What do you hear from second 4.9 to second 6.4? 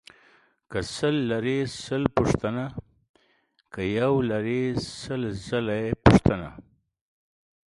سل ځله يې پوښته.